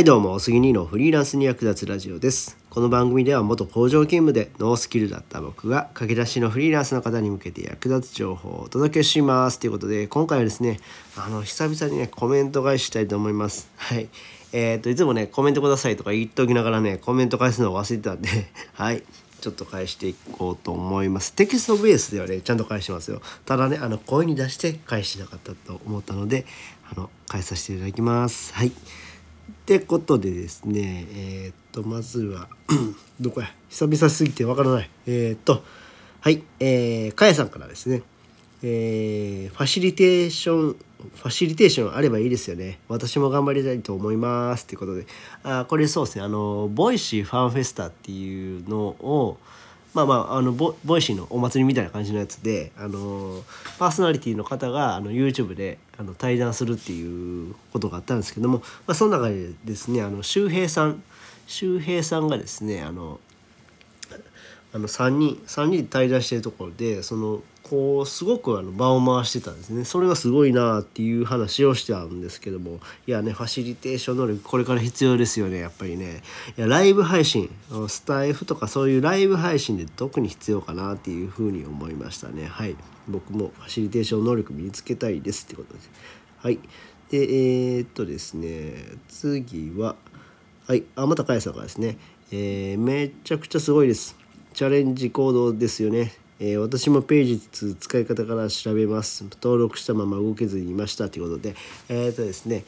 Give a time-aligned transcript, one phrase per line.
[0.00, 2.56] はいどうも、杉兄のフリーランスに役立つラジオです。
[2.70, 9.60] この番組では元工場勤務でノースキルだった僕が駆け出しのフリーランスの方に向けて役立つ情報をお届けします。
[9.60, 10.80] ということで、今回はですね、
[11.18, 13.68] あの、久々にね、コメント返ししたいと思います。
[13.76, 14.08] はい。
[14.54, 19.02] えっ、と、いつもね、コメントくださいとか言っときながらね、コメント返すのを忘れてたんで、 はい。
[19.42, 21.34] ちょっと返していこうと思います。
[21.34, 23.20] テキストベースではね、ちゃんと返してますよ。
[23.44, 26.46] ただね、あの、声に出して返してなかったと思ったので、
[26.90, 28.54] あの、返させていただきます。
[28.54, 28.72] はい。
[29.50, 32.48] ってことでですねえーっとまずは
[33.20, 33.48] どこや？
[33.68, 34.90] 久々すぎてわからない。
[35.06, 35.62] えーっと
[36.20, 38.02] はいえー、かやさんからですね。
[38.62, 40.76] えー、ファシリテーション
[41.16, 42.78] ファシリテーションあればいいですよね。
[42.88, 45.06] 私も頑張りたいと思いますっていうことで。
[45.44, 46.24] あこれそうですね。
[46.24, 49.38] あのボイシーファンフェスタっていうのを
[49.92, 53.42] まあまああのボボイシーのお祭りみたいな感じのやつであの
[53.78, 61.02] パーソナリティの方があの YouTube であの対談するっていうことがあったんですけども、まあ、その中でですねあの周平さん
[61.46, 63.18] 周平さんがですねあの
[64.72, 69.84] あの3人3人で対談してるところでそのこうすごくあの場を回してたんですね。
[69.84, 72.80] それがすごいなっていう話をしてたんですけども。
[73.06, 76.24] いやねファシリテーション能力これから必要ですよねやっぱりね。
[76.58, 77.48] いやライブ配信
[77.86, 82.46] スタイフとかそういうライブ配信で特に必要かなっていうふうに思いましたね。
[82.46, 82.74] はい。
[83.06, 85.90] 僕もファシリテーション能力身につけたいですってことです。
[86.38, 86.58] はい。
[87.08, 89.94] でえー、っとですね次は
[90.66, 90.82] はい。
[90.96, 91.98] あまたかやさんからですね、
[92.32, 94.16] えーめちゃくちゃすごいです。
[94.54, 96.12] チャレンジ行動ですよね。
[96.40, 97.34] えー私もページ
[97.66, 99.24] 2使い方から調べます。
[99.42, 101.54] 登録したまま動けずにいましたということで、
[101.90, 102.64] えっ、とですね、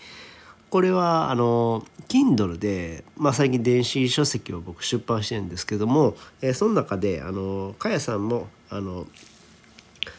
[0.69, 9.07] これはあの Kindle で、まあ、最近電子書籍を僕出版してるんですけども、えーその中であのかやさんもあの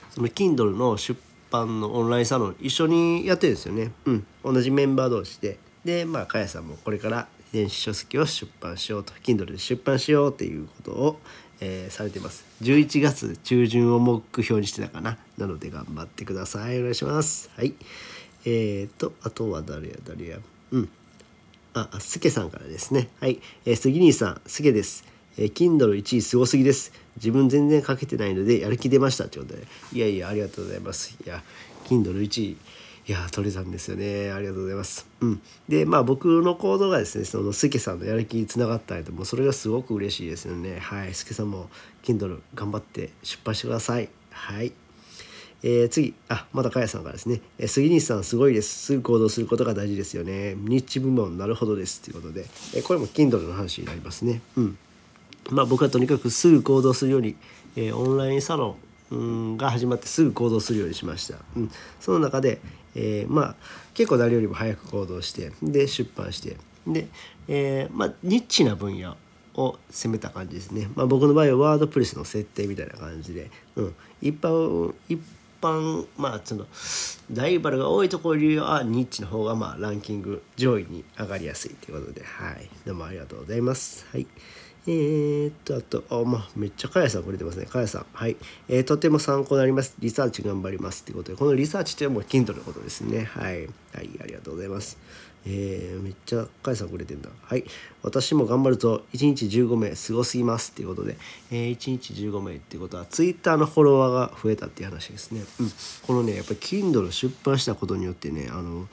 [0.10, 1.20] その Kindle の出
[1.52, 3.92] 版のオンラインサロン一緒にやってるんですよね。
[4.06, 5.60] うん、同じメンバー同士で。
[5.86, 11.20] で、まあ、かやさんもこれから電子書籍を出版しようと、Kindle で出版しようっていうことを、
[11.62, 12.46] えーされてます。
[12.62, 15.18] 11月中旬を目標にしてたかな。
[15.38, 16.80] なので頑張ってください。
[16.80, 17.50] お願いします。
[17.56, 17.74] はい。
[18.46, 19.96] えーと、あとは誰や？
[20.06, 20.38] 誰や？
[20.72, 20.90] うん。
[21.74, 23.10] あ、すけさんからですね。
[23.20, 23.40] はい。
[23.66, 25.06] えー、杉兄さん、すけです。
[25.38, 26.92] えー、Kindle 1位すごすぎです。
[27.16, 29.30] 自分全然書けてないので、やる気出ました。
[29.30, 29.66] ということで。
[29.94, 31.18] いやいや、ありがとうございます。
[31.26, 31.44] いや、
[31.86, 32.58] Kindle 1位。
[33.06, 34.32] いや取れたんですよね。
[34.32, 35.06] ありがとうございます。
[35.20, 40.80] うん、でまあ僕の行動がですねそのすけさんのやる気につながったりともそれがすごく嬉しいですよね。
[40.80, 41.14] はい。
[41.14, 41.70] すけさんも
[42.04, 44.08] Kindle 頑張って出版してください。
[44.32, 44.72] はい。
[45.64, 46.14] えー次。
[46.30, 48.86] あまたかやさんからですね、えー杉西さんすごいです。
[48.86, 50.56] すぐ行動することが大事ですよね。
[50.58, 52.02] 日部門なるほどです。
[52.02, 54.42] ということで、えーこれも Kindle の話になりますね。
[54.56, 54.78] うん。
[55.50, 57.36] まあ僕はとにかくすぐ行動するように、
[57.76, 58.76] えーオンラインサロン
[59.12, 62.60] うんが始まってすぐ行動するようにしました、うん、その中で、
[62.96, 63.56] えーまあ
[63.94, 67.08] 結構誰よりも早く行動してで出版してで、
[67.48, 69.16] えーまあニッチな分野
[69.56, 75.20] を攻めた感じですね、まあ、僕の場合はワードプレスの設定みたいな感じで、うん、一般一
[75.62, 76.66] 般まあその
[77.34, 82.70] ライバルが多いところよりはニッチの方がまあランキング上位に上がりやすいということではい。
[82.86, 84.06] どうもありがとうございます。
[84.12, 84.28] はい。
[84.86, 87.66] えー、っとあとあまあめっちゃかやさんくれてますね。
[87.66, 88.36] かやさんはい、
[88.68, 89.96] えーとても参考になります。
[90.00, 93.24] リサーチ頑張りますっていうことでこのリサーチってもう Kindle のことですね。
[93.24, 93.68] はい。
[93.94, 94.98] はいありがとうございます。
[95.46, 97.30] えー、めっちゃかやさんくれてんだ。
[97.44, 97.66] はい。
[98.02, 101.18] 私も頑張ると1日15名すごすぎますっていうことで、
[101.52, 105.72] えー、1日15名っていうことは Twitter のフォロワーが増えたっていう話ですね、うん、
[106.08, 108.88] このねやっぱり Kindle 出版したことによってねあの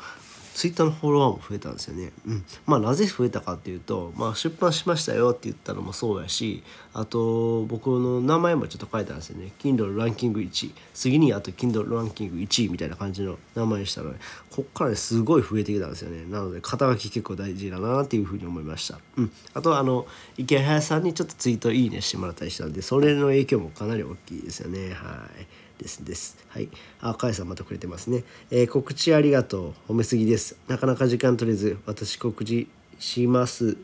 [0.55, 2.13] ツイッターのフォロワーも増えたんですよね。
[2.27, 6.63] うん、まあなぜ増えたかっていうと、まあ、出版しましたよって言ったのもそうやし
[6.93, 9.53] あと僕の名前もちょっと書いたんですよね。
[9.59, 14.19] Kindle ランキング1位次にあと Kindle ランキング1位みたいな感じの名前にしたので
[14.51, 16.25] こっからすごい増えてきたんですよね。
[16.27, 18.99] なので肩書き結構大事だなっていうふうに思いました。
[19.17, 20.07] うん、あとあの
[20.37, 24.95] 池原さんにちょっとツイートいいねしてもらったりしたんでそれの影響もかなり大きいですよね。
[24.95, 25.47] はい
[25.81, 26.37] ですです。
[26.49, 26.69] はい。
[27.01, 28.25] あ、かやさんまたくれてますね。
[28.51, 29.93] えー告知ありがとう。
[29.93, 30.57] 褒めすぎです。
[30.69, 32.69] なかなか時間取れず、私告知
[32.99, 33.77] します。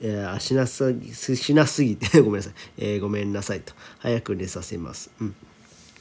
[0.00, 5.10] えーあしなさぎしなすぎて ごめんなさい、えーごめんなさいと早く寝させます。
[5.20, 5.34] うん。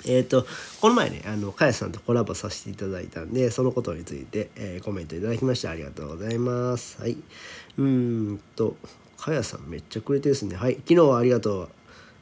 [0.06, 0.46] えー、と
[0.80, 7.02] この前ねあのかやさんとコラボさせていただいたんでそのことについて、えーコメントいただきましてありがとうございます。
[7.02, 7.18] はい。
[7.78, 8.76] うーんと
[9.18, 10.56] かやさんめっちゃくれてですね。
[10.56, 10.76] はい。
[10.76, 11.70] 昨日はありがとう。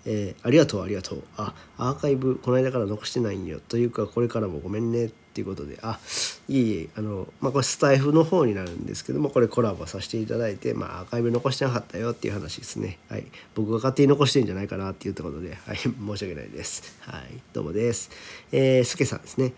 [0.05, 1.23] えーありがとうありがとう。
[1.37, 3.59] あアーカイブこの間から残してないんよ。
[3.59, 5.05] というかこれからもごめんね。
[5.05, 5.99] っていうことであ
[6.47, 12.11] いえいえあのまあこれスタイフの方になるんですけどもこれコラボさせていただいてまあアーカイブ残してなかったよ。
[12.11, 12.99] っていう話ですね。
[13.09, 13.25] はい。
[13.53, 14.91] 僕が勝手に残してんじゃないかな。
[14.91, 15.77] っていうところではい。
[15.83, 15.91] 申し
[16.23, 16.95] 訳ないです。
[17.01, 17.41] はい。
[17.51, 18.11] どうもです。
[18.53, 19.53] えー、すけさんですね。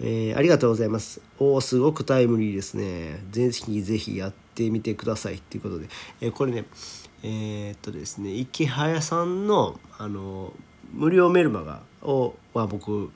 [0.00, 1.22] えー、ありがとうございます。
[1.38, 3.24] おおすごくタイムリーですね。
[3.30, 5.36] ぜひぜひやってみてください。
[5.36, 5.88] っていうことで、
[6.20, 6.66] えー、これね
[7.22, 10.52] えー、っとですね池早さんのあの
[10.92, 13.10] 無料メルマガを、まあ、僕、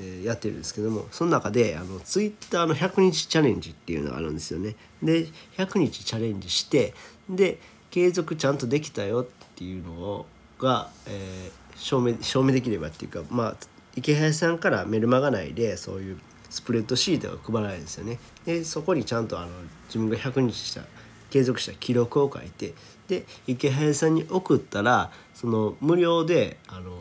[0.00, 4.74] えー、やってるんですけどもその中であのツイッターの100日チャレンジっていうのがあるんですよね。
[5.02, 5.26] で
[5.56, 6.94] 100日チャレンジして
[7.28, 7.58] で
[7.90, 9.26] 継続ちゃんとできたよっ
[9.56, 10.26] ていうのを
[10.58, 13.56] が、えー、証明証明できればっていうかまあ
[13.96, 16.20] 池原さんからメルマガ内でそういう
[16.50, 18.18] スプレッドシートが配られるんですよね。
[18.46, 19.48] でそこにちゃんとあの
[19.88, 20.82] 自分が100日した
[21.30, 22.74] 継続した記録を書いて
[23.08, 26.98] で池原さんに送ったらその無料であの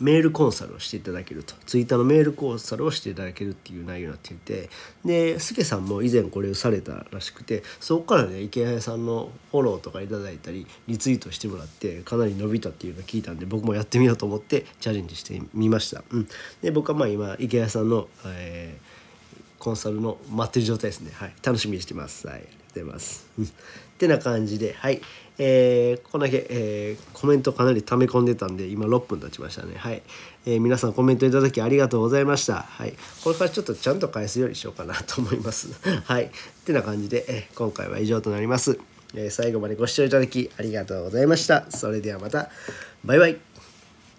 [0.00, 4.70] メールコンサルをしていただけるとツイッターのメールコンサルをしていただけるっていう内容になっていて
[5.04, 16.02] で助さんも以前これをされたらしくてそこからね池谷さんのフォローとかいただいたりリツイートしてもらってかなり伸びたっていうのを聞いたんで僕もやってみようと思ってチャレンジしてみました。
[16.10, 16.28] うん、
[16.62, 21.10] で僕はまあ今池谷さんの、えー、コンサルの待ってる状態ですね。
[21.14, 22.26] はい、楽しみにしてます。
[22.26, 23.26] はい、ありがとうございます。
[23.44, 25.00] ってな感じで、はい。
[25.42, 29.74] えー、こんだけ、えー、コメントかなり溜め込んでたんで、今6分経ちましたね。
[29.76, 30.02] はい。
[30.46, 32.62] えー、皆さんコメントいただきありがとうございました。
[32.62, 32.94] はい。
[33.24, 35.68] これからちょっとちゃんと返すようにしようかなと思います。
[36.04, 36.24] はい。
[36.24, 36.30] っ
[36.64, 38.78] てな感じで、え、今回は以上となります。
[39.14, 41.70] え、最後までご視聴いただきありがとうございました。
[41.70, 42.50] それではまた。
[43.04, 43.49] バイバイ。